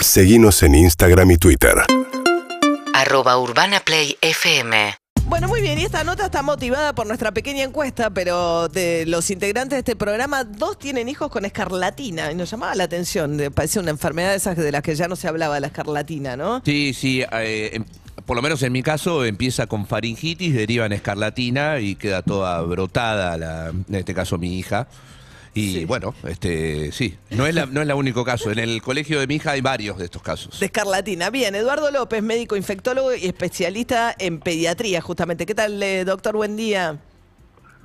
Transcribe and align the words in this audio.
Seguimos 0.00 0.62
en 0.62 0.74
Instagram 0.74 1.30
y 1.32 1.36
Twitter. 1.38 1.74
Arroba 2.94 3.38
Urbana 3.38 3.80
Play 3.80 4.16
FM. 4.20 4.94
Bueno, 5.26 5.48
muy 5.48 5.60
bien, 5.60 5.78
y 5.78 5.84
esta 5.84 6.04
nota 6.04 6.26
está 6.26 6.42
motivada 6.42 6.94
por 6.94 7.06
nuestra 7.06 7.32
pequeña 7.32 7.62
encuesta, 7.64 8.08
pero 8.10 8.68
de 8.68 9.04
los 9.06 9.30
integrantes 9.30 9.76
de 9.76 9.78
este 9.80 9.96
programa, 9.96 10.44
dos 10.44 10.78
tienen 10.78 11.08
hijos 11.08 11.30
con 11.30 11.44
escarlatina, 11.44 12.32
y 12.32 12.34
nos 12.34 12.50
llamaba 12.50 12.74
la 12.74 12.84
atención, 12.84 13.38
parece 13.54 13.78
una 13.80 13.90
enfermedad 13.90 14.30
de 14.30 14.36
esas 14.36 14.56
de 14.56 14.72
las 14.72 14.82
que 14.82 14.94
ya 14.94 15.06
no 15.06 15.16
se 15.16 15.28
hablaba, 15.28 15.60
la 15.60 15.66
escarlatina, 15.66 16.36
¿no? 16.36 16.62
Sí, 16.64 16.94
sí. 16.94 17.22
eh, 17.32 17.70
em- 17.74 17.84
por 18.24 18.36
lo 18.36 18.42
menos 18.42 18.62
en 18.62 18.72
mi 18.72 18.82
caso 18.82 19.24
empieza 19.24 19.66
con 19.66 19.86
faringitis, 19.86 20.54
deriva 20.54 20.84
en 20.86 20.92
escarlatina 20.92 21.80
y 21.80 21.94
queda 21.94 22.22
toda 22.22 22.60
brotada, 22.62 23.36
la, 23.38 23.68
en 23.68 23.94
este 23.94 24.12
caso 24.14 24.38
mi 24.38 24.58
hija. 24.58 24.86
Y 25.58 25.72
Sí. 25.74 25.84
bueno, 25.84 26.14
este 26.26 26.92
sí, 26.92 27.16
no 27.30 27.46
es, 27.46 27.54
la, 27.54 27.66
no 27.66 27.80
es 27.82 27.88
el 27.88 27.94
único 27.94 28.24
caso. 28.24 28.50
En 28.50 28.58
el 28.58 28.80
colegio 28.82 29.18
de 29.20 29.26
mi 29.26 29.36
hija 29.36 29.50
hay 29.52 29.60
varios 29.60 29.98
de 29.98 30.04
estos 30.04 30.22
casos. 30.22 30.60
De 30.60 30.66
escarlatina. 30.66 31.30
Bien, 31.30 31.54
Eduardo 31.54 31.90
López, 31.90 32.22
médico 32.22 32.56
infectólogo 32.56 33.14
y 33.14 33.26
especialista 33.26 34.14
en 34.18 34.38
pediatría, 34.40 35.00
justamente. 35.00 35.46
¿Qué 35.46 35.54
tal, 35.54 35.82
eh, 35.82 36.04
doctor? 36.04 36.36
Buen 36.36 36.56
día. 36.56 36.98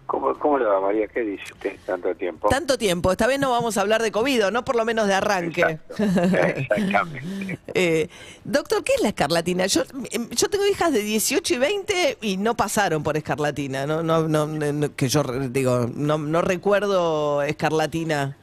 ¿Cómo, 0.05 0.37
¿Cómo 0.37 0.59
le 0.59 0.65
va, 0.65 0.81
María? 0.81 1.07
¿Qué 1.07 1.21
dice 1.21 1.43
usted 1.53 1.77
tanto 1.85 2.13
tiempo? 2.15 2.49
Tanto 2.49 2.77
tiempo, 2.77 3.11
esta 3.11 3.25
vez 3.25 3.39
no 3.39 3.51
vamos 3.51 3.77
a 3.77 3.81
hablar 3.81 4.01
de 4.01 4.11
COVID, 4.11 4.49
no 4.51 4.65
por 4.65 4.75
lo 4.75 4.85
menos 4.85 5.07
de 5.07 5.13
arranque. 5.13 5.79
Exactamente. 5.97 7.59
Eh, 7.73 8.09
doctor, 8.43 8.83
¿qué 8.83 8.93
es 8.95 9.01
la 9.01 9.09
escarlatina? 9.09 9.65
Yo, 9.67 9.83
em, 10.11 10.29
yo 10.29 10.49
tengo 10.49 10.65
hijas 10.65 10.91
de 10.91 11.01
18 11.01 11.53
y 11.53 11.57
20 11.57 12.17
y 12.21 12.37
no 12.37 12.55
pasaron 12.55 13.01
por 13.01 13.15
escarlatina, 13.15 13.85
¿no? 13.85 14.03
no, 14.03 14.27
no, 14.27 14.45
no, 14.45 14.95
que 14.95 15.07
yo 15.07 15.23
digo, 15.23 15.87
no, 15.95 16.17
no 16.17 16.41
recuerdo 16.41 17.41
escarlatina 17.41 18.37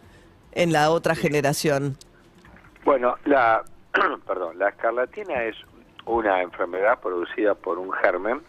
en 0.53 0.73
la 0.73 0.91
otra 0.91 1.15
generación. 1.15 1.97
Bueno, 2.85 3.17
la, 3.27 3.63
perdón, 4.27 4.59
la 4.59 4.71
escarlatina 4.71 5.45
es 5.45 5.57
una 6.07 6.43
enfermedad 6.43 6.99
producida 7.01 7.55
por 7.55 7.79
un 7.79 7.93
germen 7.93 8.41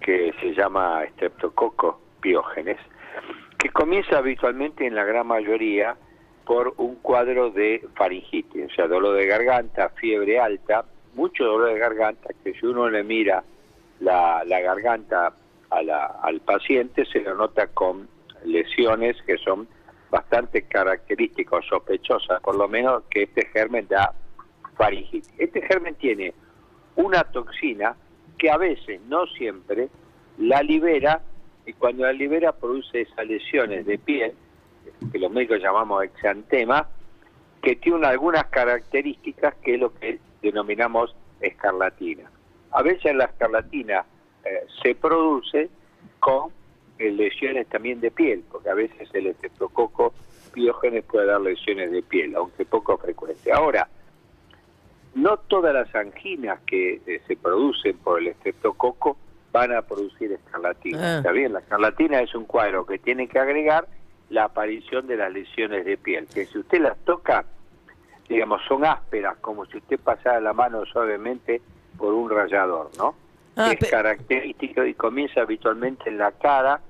que 0.00 0.32
se 0.40 0.54
llama 0.54 1.02
Streptococcus 1.14 2.07
piógenes, 2.20 2.78
que 3.58 3.70
comienza 3.70 4.18
habitualmente 4.18 4.86
en 4.86 4.94
la 4.94 5.04
gran 5.04 5.26
mayoría 5.26 5.96
por 6.44 6.74
un 6.78 6.96
cuadro 6.96 7.50
de 7.50 7.86
faringitis, 7.94 8.66
o 8.72 8.74
sea, 8.74 8.86
dolor 8.86 9.16
de 9.16 9.26
garganta, 9.26 9.90
fiebre 9.90 10.38
alta, 10.40 10.84
mucho 11.14 11.44
dolor 11.44 11.72
de 11.72 11.78
garganta, 11.78 12.30
que 12.42 12.54
si 12.54 12.64
uno 12.66 12.88
le 12.88 13.02
mira 13.04 13.42
la, 14.00 14.42
la 14.46 14.60
garganta 14.60 15.32
a 15.70 15.82
la- 15.82 16.06
al 16.22 16.40
paciente, 16.40 17.04
se 17.06 17.20
lo 17.20 17.34
nota 17.34 17.66
con 17.66 18.08
lesiones 18.44 19.20
que 19.26 19.36
son 19.38 19.68
bastante 20.10 20.62
características, 20.62 21.66
sospechosas, 21.66 22.40
por 22.40 22.56
lo 22.56 22.68
menos 22.68 23.02
que 23.10 23.24
este 23.24 23.46
germen 23.48 23.86
da 23.88 24.14
faringitis. 24.76 25.30
Este 25.36 25.60
germen 25.62 25.96
tiene 25.96 26.32
una 26.96 27.24
toxina 27.24 27.94
que 28.38 28.50
a 28.50 28.56
veces, 28.56 29.00
no 29.08 29.26
siempre, 29.26 29.88
la 30.38 30.62
libera 30.62 31.20
y 31.68 31.74
cuando 31.74 32.04
la 32.04 32.14
libera 32.14 32.52
produce 32.52 33.02
esas 33.02 33.26
lesiones 33.26 33.84
de 33.84 33.98
piel, 33.98 34.32
que 35.12 35.18
los 35.18 35.30
médicos 35.30 35.60
llamamos 35.60 36.02
exantema, 36.02 36.88
que 37.60 37.76
tiene 37.76 38.06
algunas 38.06 38.46
características 38.46 39.54
que 39.56 39.74
es 39.74 39.80
lo 39.80 39.92
que 39.92 40.18
denominamos 40.40 41.14
escarlatina. 41.42 42.30
A 42.70 42.82
veces 42.82 43.14
la 43.14 43.24
escarlatina 43.24 44.06
eh, 44.46 44.64
se 44.82 44.94
produce 44.94 45.68
con 46.20 46.50
eh, 46.98 47.10
lesiones 47.10 47.66
también 47.68 48.00
de 48.00 48.12
piel, 48.12 48.44
porque 48.50 48.70
a 48.70 48.74
veces 48.74 49.10
el 49.12 49.26
estreptococo 49.26 50.14
piógenes 50.54 51.04
puede 51.04 51.26
dar 51.26 51.42
lesiones 51.42 51.92
de 51.92 52.02
piel, 52.02 52.34
aunque 52.34 52.64
poco 52.64 52.96
frecuente. 52.96 53.52
Ahora, 53.52 53.88
no 55.14 55.36
todas 55.36 55.74
las 55.74 55.94
anginas 55.94 56.60
que 56.66 57.02
eh, 57.06 57.20
se 57.26 57.36
producen 57.36 57.98
por 57.98 58.20
el 58.20 58.28
estreptococo 58.28 59.18
van 59.52 59.72
a 59.74 59.82
producir 59.82 60.32
escarlatina. 60.32 61.14
Ah. 61.14 61.16
Está 61.18 61.32
bien, 61.32 61.52
la 61.52 61.60
escarlatina 61.60 62.20
es 62.20 62.34
un 62.34 62.44
cuadro 62.44 62.84
que 62.86 62.98
tiene 62.98 63.28
que 63.28 63.38
agregar 63.38 63.86
la 64.30 64.44
aparición 64.44 65.06
de 65.06 65.16
las 65.16 65.32
lesiones 65.32 65.84
de 65.84 65.96
piel, 65.96 66.26
que 66.32 66.44
si 66.46 66.58
usted 66.58 66.80
las 66.80 66.98
toca, 67.04 67.44
digamos, 68.28 68.60
son 68.68 68.84
ásperas, 68.84 69.36
como 69.40 69.64
si 69.66 69.78
usted 69.78 69.98
pasara 69.98 70.40
la 70.40 70.52
mano 70.52 70.84
suavemente 70.84 71.62
por 71.96 72.12
un 72.12 72.28
rallador, 72.30 72.90
¿no? 72.98 73.14
Ah, 73.56 73.72
es 73.72 73.90
característico 73.90 74.84
y 74.84 74.94
comienza 74.94 75.40
habitualmente 75.40 76.10
en 76.10 76.18
la 76.18 76.30
cara 76.32 76.80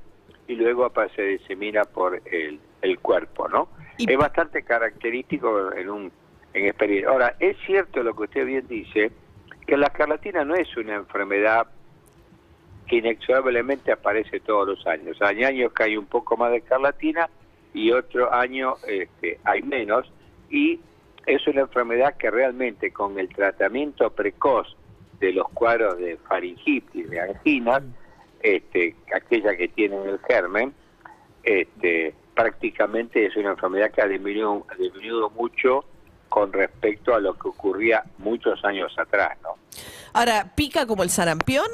y 0.46 0.56
luego 0.56 0.92
se 1.14 1.22
disemina 1.22 1.84
por 1.84 2.20
el, 2.26 2.60
el 2.82 2.98
cuerpo, 2.98 3.48
¿no? 3.48 3.68
Y- 3.96 4.10
Es 4.10 4.18
bastante 4.18 4.62
característico 4.64 5.72
en 5.72 5.90
un 5.90 6.12
en 6.54 6.64
experiencia. 6.66 7.10
Ahora, 7.10 7.36
es 7.38 7.56
cierto 7.66 8.02
lo 8.02 8.16
que 8.16 8.22
usted 8.24 8.44
bien 8.46 8.66
dice, 8.66 9.12
que 9.66 9.76
la 9.76 9.86
escarlatina 9.86 10.44
no 10.44 10.54
es 10.54 10.74
una 10.76 10.94
enfermedad 10.94 11.66
que 12.88 12.96
inexorablemente 12.96 13.92
aparece 13.92 14.40
todos 14.40 14.66
los 14.66 14.86
años. 14.86 15.16
Hay 15.20 15.44
años 15.44 15.72
que 15.72 15.84
hay 15.84 15.96
un 15.96 16.06
poco 16.06 16.36
más 16.36 16.50
de 16.50 16.58
escarlatina 16.58 17.28
y 17.74 17.92
otro 17.92 18.32
año 18.32 18.74
este, 18.86 19.38
hay 19.44 19.62
menos 19.62 20.10
y 20.50 20.80
es 21.26 21.46
una 21.46 21.60
enfermedad 21.60 22.16
que 22.16 22.30
realmente 22.30 22.90
con 22.90 23.18
el 23.18 23.28
tratamiento 23.28 24.10
precoz 24.10 24.74
de 25.20 25.32
los 25.32 25.48
cuadros 25.50 25.98
de 25.98 26.16
faringitis, 26.16 27.10
de 27.10 27.20
anginas, 27.20 27.82
este, 28.40 28.94
aquella 29.14 29.56
que 29.56 29.68
tienen 29.68 30.08
el 30.08 30.18
germen, 30.20 30.72
este, 31.42 32.14
prácticamente 32.34 33.26
es 33.26 33.36
una 33.36 33.50
enfermedad 33.50 33.90
que 33.90 34.00
ha 34.00 34.06
disminuido, 34.06 34.64
ha 34.70 34.74
disminuido 34.76 35.28
mucho 35.30 35.84
con 36.28 36.52
respecto 36.52 37.14
a 37.14 37.20
lo 37.20 37.34
que 37.34 37.48
ocurría 37.48 38.04
muchos 38.18 38.64
años 38.64 38.92
atrás, 38.98 39.36
¿no? 39.42 39.56
Ahora, 40.12 40.52
¿pica 40.54 40.86
como 40.86 41.02
el 41.02 41.10
sarampión? 41.10 41.66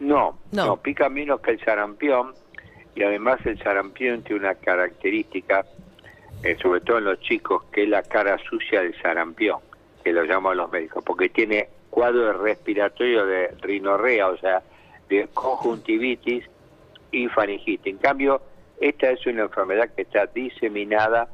No, 0.00 0.38
No. 0.52 0.66
no, 0.66 0.76
pica 0.76 1.08
menos 1.08 1.40
que 1.40 1.52
el 1.52 1.64
sarampión 1.64 2.34
y 2.94 3.02
además 3.02 3.38
el 3.44 3.58
sarampión 3.62 4.22
tiene 4.22 4.40
una 4.40 4.54
característica, 4.54 5.64
eh, 6.42 6.56
sobre 6.60 6.80
todo 6.80 6.98
en 6.98 7.04
los 7.04 7.20
chicos, 7.20 7.64
que 7.72 7.84
es 7.84 7.88
la 7.88 8.02
cara 8.02 8.36
sucia 8.48 8.80
del 8.82 8.94
sarampión, 9.00 9.58
que 10.04 10.12
lo 10.12 10.24
llaman 10.24 10.56
los 10.56 10.70
médicos, 10.70 11.02
porque 11.04 11.28
tiene 11.28 11.68
cuadro 11.90 12.32
respiratorio 12.42 13.26
de 13.26 13.48
rinorrea, 13.60 14.28
o 14.28 14.36
sea, 14.38 14.62
de 15.08 15.26
conjuntivitis 15.34 16.44
y 17.10 17.28
faringitis. 17.28 17.92
En 17.94 17.98
cambio, 17.98 18.40
esta 18.80 19.10
es 19.10 19.26
una 19.26 19.42
enfermedad 19.42 19.90
que 19.94 20.02
está 20.02 20.26
diseminada, 20.26 21.28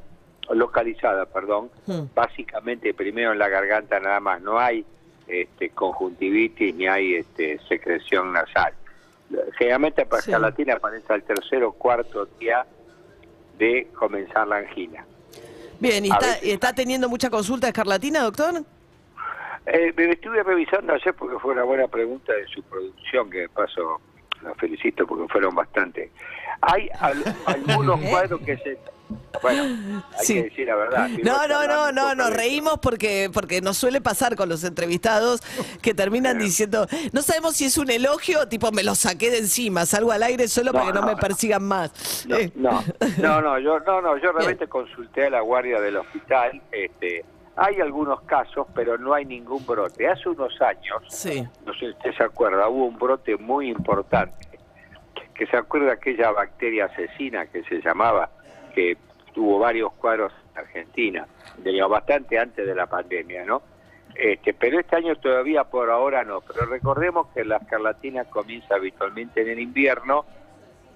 localizada, 0.49 1.25
perdón, 1.25 1.69
Hmm. 1.87 2.05
básicamente 2.13 2.93
primero 2.93 3.31
en 3.33 3.39
la 3.39 3.49
garganta 3.49 3.99
nada 3.99 4.19
más, 4.19 4.41
no 4.41 4.59
hay 4.59 4.85
este, 5.27 5.69
conjuntivitis 5.69 6.75
ni 6.75 6.87
hay 6.87 7.15
este, 7.15 7.59
secreción 7.67 8.33
nasal. 8.33 8.73
Generalmente 9.57 10.05
para 10.05 10.21
Sí. 10.21 10.31
escarlatina 10.31 10.75
aparece 10.75 11.11
al 11.13 11.23
tercer 11.23 11.63
o 11.63 11.71
cuarto 11.71 12.25
día 12.39 12.65
de 13.57 13.87
comenzar 13.97 14.47
la 14.47 14.57
angina. 14.57 15.05
Bien, 15.79 16.05
¿y 16.05 16.09
está, 16.09 16.27
veces- 16.27 16.43
está 16.43 16.73
teniendo 16.73 17.09
mucha 17.09 17.29
consulta 17.29 17.67
de 17.67 17.71
escarlatina, 17.71 18.21
doctor? 18.21 18.63
Eh, 19.65 19.91
me 19.97 20.11
estuve 20.11 20.43
revisando 20.43 20.93
ayer 20.93 21.13
porque 21.15 21.39
fue 21.39 21.53
una 21.53 21.63
buena 21.63 21.87
pregunta 21.87 22.31
de 22.33 22.45
su 22.47 22.61
producción, 22.63 23.29
que 23.31 23.39
de 23.39 23.49
paso 24.35 24.47
la 24.49 24.55
felicito 24.55 25.05
porque 25.07 25.27
fueron 25.31 25.55
bastante. 25.55 26.11
Hay 26.61 26.89
al- 26.99 27.23
algunos 27.45 27.99
cuadros 28.01 28.41
que 28.41 28.57
se... 28.57 28.77
Bueno, 29.43 29.63
hay 30.17 30.25
Sí. 30.25 30.33
que 30.33 30.43
decir 30.45 30.65
la 30.67 30.75
verdad. 30.75 31.07
No, 31.09 31.43
Estuvimos 31.43 31.47
no, 31.49 31.67
no, 31.67 31.91
no, 31.91 32.01
poco 32.03 32.15
nos 32.15 32.29
reímos 32.35 32.79
porque, 32.81 33.29
porque 33.31 33.61
nos 33.61 33.77
suele 33.77 34.01
pasar 34.01 34.35
con 34.35 34.49
los 34.49 34.63
entrevistados 34.63 35.41
que 35.83 35.93
terminan 35.93 36.39
diciendo, 36.39 36.87
no 37.11 37.21
sabemos 37.21 37.55
si 37.55 37.65
es 37.65 37.77
un 37.77 37.91
elogio, 37.91 38.47
tipo 38.47 38.71
me 38.71 38.81
lo 38.83 38.95
saqué 38.95 39.29
de 39.29 39.37
encima, 39.39 39.85
salgo 39.85 40.11
al 40.11 40.23
aire 40.23 40.47
solo 40.47 40.71
No, 40.71 40.79
para 40.79 40.85
que 40.87 40.93
no, 40.93 41.01
no, 41.01 41.07
me 41.07 41.13
no. 41.13 41.19
persigan 41.19 41.63
más. 41.63 42.25
No, 42.27 42.35
Eh, 42.37 42.51
no, 42.55 42.83
no, 43.19 43.41
no, 43.41 43.59
yo, 43.59 43.79
no, 43.81 44.01
no, 44.01 44.17
yo 44.17 44.31
realmente 44.31 44.67
consulté 44.67 45.27
a 45.27 45.29
la 45.29 45.41
guardia 45.41 45.79
del 45.79 45.97
hospital. 45.97 46.59
Este, 46.71 47.23
hay 47.57 47.79
algunos 47.79 48.21
casos, 48.21 48.67
pero 48.73 48.97
no 48.97 49.13
hay 49.13 49.25
ningún 49.25 49.65
brote. 49.65 50.07
Hace 50.07 50.29
unos 50.29 50.59
años, 50.61 51.03
Sí. 51.09 51.43
no 51.65 51.73
sé 51.73 51.79
si 51.79 51.89
usted 51.89 52.13
se 52.13 52.23
acuerda, 52.23 52.67
hubo 52.67 52.85
un 52.85 52.97
brote 52.97 53.37
muy 53.37 53.69
importante. 53.69 54.35
Que 55.33 55.45
se 55.47 55.57
acuerda 55.57 55.93
aquella 55.93 56.31
bacteria 56.31 56.85
asesina 56.85 57.45
que 57.47 57.63
se 57.63 57.81
llamaba, 57.81 58.29
que 58.73 58.97
tuvo 59.33 59.59
varios 59.59 59.91
cuadros 59.93 60.31
en 60.53 60.59
Argentina, 60.59 61.27
digamos, 61.57 61.91
bastante 61.91 62.39
antes 62.39 62.65
de 62.65 62.73
la 62.75 62.85
pandemia, 62.87 63.43
¿no? 63.45 63.61
Este, 64.15 64.53
pero 64.53 64.79
este 64.79 64.95
año 64.95 65.15
todavía 65.17 65.65
por 65.65 65.89
ahora 65.89 66.23
no. 66.23 66.39
Pero 66.41 66.65
recordemos 66.67 67.27
que 67.33 67.43
la 67.43 67.57
escarlatina 67.57 68.23
comienza 68.25 68.75
habitualmente 68.75 69.41
en 69.41 69.49
el 69.49 69.59
invierno 69.59 70.25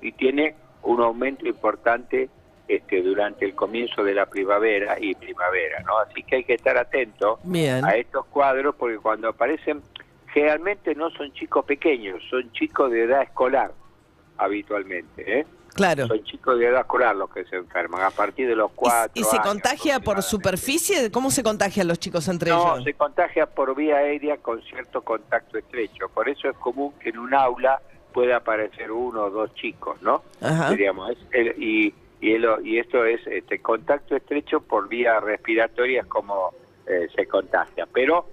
y 0.01 0.13
tiene 0.13 0.55
un 0.83 1.01
aumento 1.01 1.45
importante 1.45 2.29
este, 2.69 3.01
durante 3.01 3.45
el 3.45 3.55
comienzo 3.55 4.03
de 4.03 4.13
la 4.13 4.27
primavera 4.27 4.95
y 4.99 5.15
primavera, 5.15 5.79
¿no? 5.81 5.97
Así 5.97 6.21
que 6.23 6.37
hay 6.37 6.43
que 6.43 6.53
estar 6.53 6.77
atento 6.77 7.39
Bien. 7.43 7.83
a 7.83 7.95
estos 7.95 8.25
cuadros 8.27 8.75
porque 8.75 8.97
cuando 8.99 9.27
aparecen, 9.27 9.81
generalmente 10.31 10.93
no 10.93 11.09
son 11.09 11.33
chicos 11.33 11.65
pequeños, 11.65 12.21
son 12.29 12.51
chicos 12.53 12.91
de 12.91 13.03
edad 13.05 13.23
escolar 13.23 13.71
habitualmente, 14.37 15.39
¿eh? 15.39 15.45
Claro. 15.73 16.07
Son 16.07 16.23
chicos 16.23 16.59
de 16.59 16.67
edad 16.67 16.81
escolar 16.81 17.15
los 17.15 17.29
que 17.31 17.43
se 17.45 17.55
enferman, 17.55 18.01
a 18.03 18.11
partir 18.11 18.47
de 18.47 18.55
los 18.55 18.71
¿Y, 18.71 18.75
cuatro 18.75 19.11
y 19.15 19.23
se 19.23 19.35
años 19.37 19.47
contagia 19.47 19.99
por 19.99 20.21
superficie? 20.21 21.09
¿Cómo 21.11 21.31
se 21.31 21.41
contagian 21.41 21.87
los 21.87 21.99
chicos 21.99 22.27
entre 22.27 22.51
No, 22.51 22.73
ellos? 22.75 22.83
se 22.83 22.93
contagia 22.93 23.45
por 23.45 23.75
vía 23.75 23.97
aérea 23.97 24.37
con 24.37 24.61
cierto 24.63 25.01
contacto 25.01 25.57
estrecho. 25.57 26.09
Por 26.09 26.27
eso 26.29 26.49
es 26.49 26.57
común 26.57 26.93
que 26.99 27.09
en 27.09 27.19
un 27.19 27.33
aula 27.33 27.81
pueda 28.13 28.37
aparecer 28.37 28.91
uno 28.91 29.25
o 29.25 29.29
dos 29.29 29.53
chicos, 29.55 30.01
¿no? 30.01 30.23
Ajá. 30.41 30.69
Diríamos, 30.71 31.11
es 31.11 31.17
el- 31.31 31.63
y, 31.63 31.93
y, 32.21 32.33
el- 32.33 32.47
y 32.65 32.77
esto 32.79 33.05
es 33.05 33.25
este 33.27 33.59
contacto 33.59 34.15
estrecho 34.15 34.59
por 34.61 34.87
vía 34.89 35.19
respiratoria 35.19 36.01
es 36.01 36.07
como 36.07 36.51
eh, 36.87 37.07
se 37.15 37.25
contagia. 37.27 37.87
Pero 37.93 38.25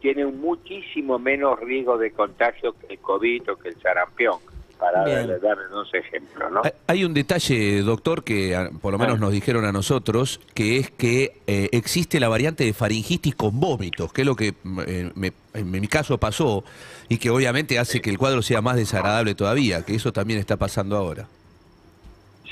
tiene 0.00 0.24
un 0.26 0.40
muchísimo 0.40 1.18
menos 1.18 1.60
riesgo 1.60 1.96
de 1.96 2.10
contagio 2.10 2.72
que 2.78 2.94
el 2.94 2.98
COVID 2.98 3.50
o 3.52 3.56
que 3.56 3.68
el 3.68 3.80
sarampión, 3.80 4.38
para 4.78 5.04
darle, 5.08 5.38
darle 5.38 5.64
dos 5.70 5.88
ejemplos, 5.94 6.50
¿no? 6.50 6.62
Hay- 6.88 7.04
un 7.04 7.14
detalle, 7.14 7.82
doctor, 7.82 8.24
que 8.24 8.56
ah, 8.56 8.68
por 8.80 8.90
lo 8.92 8.98
menos 8.98 9.18
Ah. 9.18 9.20
nos 9.20 9.30
dijeron 9.32 9.64
a 9.64 9.70
nosotros, 9.70 10.40
que 10.54 10.78
es 10.78 10.90
que 10.90 11.34
eh, 11.46 11.68
existe 11.70 12.18
la 12.18 12.28
variante 12.28 12.64
de 12.64 12.72
faringitis 12.72 13.36
con 13.36 13.60
vómitos, 13.60 14.12
que 14.12 14.22
es 14.22 14.26
lo 14.26 14.34
que 14.34 14.54
eh, 14.88 15.10
me- 15.14 15.32
en 15.54 15.70
mi 15.70 15.86
caso 15.86 16.18
pasó 16.18 16.64
y 17.08 17.18
que 17.18 17.30
obviamente 17.30 17.78
hace 17.78 18.00
que 18.00 18.10
el 18.10 18.18
cuadro 18.18 18.42
sea 18.42 18.60
más 18.60 18.74
desagradable 18.74 19.36
todavía, 19.36 19.84
que 19.84 19.94
eso 19.94 20.12
también 20.12 20.40
está 20.40 20.56
pasando 20.56 20.96
ahora. 20.96 21.28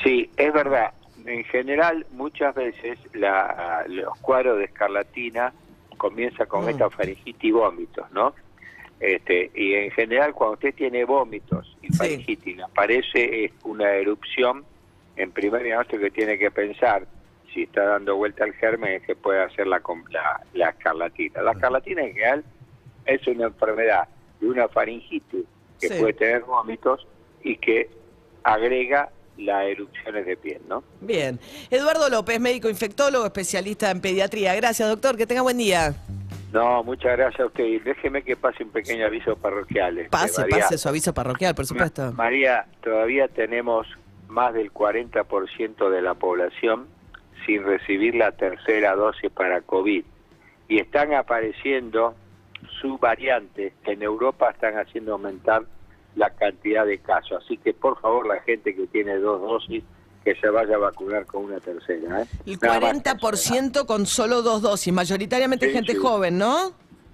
Sí, 0.02 0.30
es 0.36 0.52
verdad. 0.52 0.92
En 1.26 1.44
general, 1.44 2.06
muchas 2.12 2.54
veces 2.54 2.98
la- 3.12 3.84
los 3.88 4.16
cuadros 4.20 4.58
de 4.58 4.64
escarlatina 4.64 5.52
comienza 5.98 6.46
con 6.46 6.64
Mm. 6.64 6.68
esta 6.70 6.90
faringitis 6.90 7.44
y 7.44 7.52
vómitos, 7.52 8.10
¿no? 8.12 8.34
Este, 8.98 9.50
y 9.54 9.74
en 9.74 9.90
general, 9.92 10.32
cuando 10.34 10.54
usted 10.54 10.74
tiene 10.74 11.04
vómitos 11.04 11.76
y 11.82 11.88
Sí. 11.88 11.92
faringitis, 11.94 12.56
le 12.56 12.62
aparece 12.62 13.52
una 13.64 13.90
erupción, 13.92 14.64
en 15.16 15.32
primer 15.32 15.62
diagnóstico 15.62 16.02
que 16.02 16.10
tiene 16.10 16.38
que 16.38 16.50
pensar 16.50 17.06
si 17.52 17.64
está 17.64 17.82
dando 17.84 18.16
vuelta 18.16 18.44
al 18.44 18.52
germen 18.54 18.92
es 18.94 19.02
que 19.02 19.16
puede 19.16 19.42
hacer 19.42 19.66
la, 19.66 19.82
la, 20.10 20.40
la 20.54 20.68
escarlatina. 20.70 21.42
La 21.42 21.52
escarlatina 21.52 22.02
en 22.02 22.12
general 22.14 22.44
es 23.04 23.26
una 23.26 23.46
enfermedad 23.46 24.08
de 24.40 24.46
una 24.48 24.68
faringitis 24.68 25.44
que 25.80 25.88
Sí. 25.88 25.94
puede 25.98 26.12
tener 26.14 26.42
vómitos 26.44 27.06
y 27.42 27.56
que 27.56 27.90
agrega 28.44 29.10
las 29.38 29.64
erupciones 29.66 30.26
de 30.26 30.36
piel, 30.36 30.60
¿no? 30.68 30.82
Bien. 31.00 31.38
Eduardo 31.70 32.08
López, 32.08 32.38
médico 32.40 32.68
infectólogo, 32.68 33.24
especialista 33.24 33.90
en 33.90 34.00
pediatría. 34.00 34.54
Gracias, 34.54 34.88
doctor. 34.88 35.16
Que 35.16 35.26
tenga 35.26 35.42
buen 35.42 35.56
día. 35.58 35.94
No, 36.52 36.82
muchas 36.82 37.16
gracias 37.16 37.40
a 37.40 37.46
usted. 37.46 37.64
Y 37.64 37.78
déjeme 37.78 38.22
que 38.22 38.36
pase 38.36 38.64
un 38.64 38.70
pequeño 38.70 39.06
aviso 39.06 39.36
parroquial. 39.36 39.98
este, 39.98 40.10
Pase, 40.10 40.40
María. 40.42 40.58
pase 40.64 40.78
su 40.78 40.88
aviso 40.88 41.14
parroquial, 41.14 41.54
por 41.54 41.64
supuesto. 41.66 42.02
Ma- 42.06 42.10
María, 42.24 42.66
todavía 42.82 43.28
tenemos 43.28 43.86
más 44.28 44.52
del 44.54 44.72
40% 44.72 45.90
de 45.90 46.02
la 46.02 46.14
población 46.14 46.86
sin 47.46 47.62
recibir 47.64 48.14
la 48.16 48.32
tercera 48.32 48.94
dosis 48.94 49.30
para 49.30 49.60
COVID. 49.62 50.04
Y 50.68 50.78
están 50.80 51.14
apareciendo 51.14 52.14
subvariantes 52.80 53.72
que 53.84 53.92
en 53.92 54.02
Europa 54.02 54.50
están 54.50 54.78
haciendo 54.78 55.12
aumentar 55.12 55.62
la 56.16 56.30
cantidad 56.30 56.84
de 56.86 56.98
casos. 56.98 57.42
Así 57.44 57.56
que 57.56 57.72
por 57.72 58.00
favor 58.00 58.26
la 58.26 58.40
gente 58.40 58.74
que 58.74 58.86
tiene 58.86 59.16
dos 59.18 59.40
dosis 59.40 59.84
que 60.24 60.34
se 60.34 60.50
vaya 60.50 60.74
a 60.74 60.78
vacunar 60.78 61.24
con 61.26 61.44
una 61.44 61.60
tercera. 61.60 62.22
¿eh? 62.22 62.26
El 62.46 62.58
Nada 62.60 62.80
más. 62.80 63.02
40% 63.02 63.86
con 63.86 64.04
solo 64.06 64.42
dos 64.42 64.60
dosis, 64.62 64.92
mayoritariamente 64.92 65.66
Sí, 65.68 65.72
gente 65.72 65.92
sí. 65.92 65.98
joven, 65.98 66.36
¿no? 66.38 66.72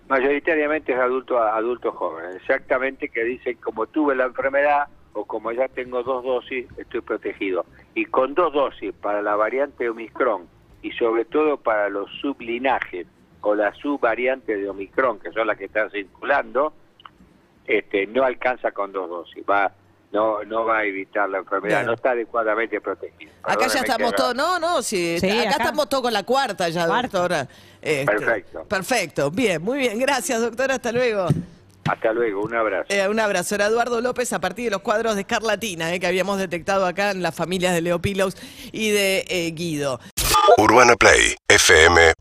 Mayoritariamente 0.09 0.93
es 0.93 0.99
adulto 0.99 1.39
adultos 1.39 1.95
jóvenes, 1.97 2.37
exactamente 2.37 3.09
que 3.09 3.25
dicen 3.25 3.57
como 3.57 3.87
tuve 3.87 4.15
la 4.15 4.27
enfermedad 4.27 4.87
o 5.15 5.25
como 5.25 5.51
ya 5.51 5.67
tengo 5.69 6.03
dos 6.05 6.23
dosis 6.25 6.67
estoy 6.77 7.01
protegido. 7.01 7.65
Y 7.95 8.05
con 8.07 8.35
dos 8.35 8.53
dosis 8.53 8.93
para 8.95 9.21
la 9.23 9.35
variante 9.35 9.89
Omicron 9.89 10.47
y 10.83 10.93
sobre 10.93 11.25
todo 11.25 11.57
para 11.57 11.89
los 11.89 12.09
sublinajes 12.21 13.07
o 13.41 13.55
las 13.55 13.77
subvariantes 13.79 14.61
de 14.61 14.69
Omicron 14.69 15.19
que 15.19 15.33
son 15.33 15.47
las 15.49 15.59
que 15.59 15.65
están 15.65 15.91
circulando, 15.91 16.73
este 17.67 18.07
no 18.07 18.25
alcanza 18.25 18.71
con 18.73 18.93
dos 18.93 19.09
dosis, 19.09 19.45
va 19.49 19.73
no 20.13 20.45
no 20.45 20.65
va 20.65 20.79
a 20.79 20.85
evitar 20.85 21.29
la 21.29 21.39
enfermedad, 21.39 21.79
Bien. 21.79 21.87
no 21.87 21.95
está 21.95 22.11
adecuadamente 22.13 22.81
protegido. 22.81 23.33
Acá 23.43 23.67
ya 23.67 23.81
estamos 23.81 24.15
todos, 24.15 24.35
no, 24.35 24.59
no, 24.59 24.83
sí, 24.83 25.19
Sí, 25.21 25.29
acá, 25.31 25.51
acá. 25.51 25.63
estamos 25.65 25.89
todos 25.89 26.05
con 26.05 26.13
la 26.13 26.23
cuarta 26.23 26.69
ya, 26.69 26.87
Cuarta. 26.87 27.19
doctora. 27.19 27.49
Este, 27.83 28.07
Perfecto. 28.07 28.65
Perfecto, 28.65 29.31
bien, 29.31 29.63
muy 29.63 29.79
bien, 29.79 29.99
gracias, 29.99 30.41
doctora, 30.41 30.75
hasta 30.77 30.93
luego. 30.93 31.27
Hasta 31.89 32.13
luego, 32.13 32.43
un 32.43 32.53
abrazo. 32.55 32.87
Eh, 32.89 33.07
un 33.09 33.21
abrazo. 33.21 33.55
Era 33.55 33.67
Eduardo 33.67 34.01
López 34.01 34.33
a 34.33 34.41
partir 34.41 34.65
de 34.65 34.71
los 34.73 34.81
cuadros 34.81 35.15
de 35.15 35.21
escarlatina 35.21 35.95
eh, 35.95 36.01
que 36.01 36.07
habíamos 36.09 36.37
detectado 36.39 36.85
acá 36.85 37.13
en 37.13 37.23
las 37.23 37.33
familias 37.35 37.75
de 37.75 37.81
Leo 37.81 38.01
Pilos 38.01 38.37
y 38.73 38.91
de 38.91 39.25
eh, 39.29 39.53
Guido. 39.53 40.01
Urbana 40.59 40.97
Play 40.97 41.37
fm.com 41.49 42.17